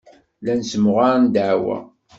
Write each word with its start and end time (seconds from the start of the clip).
Llan 0.39 0.61
ssemɣaren 0.63 1.25
ddeɛwa. 1.27 1.77